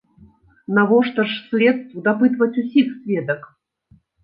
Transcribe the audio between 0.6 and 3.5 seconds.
Навошта ж следству дапытваць усіх сведак?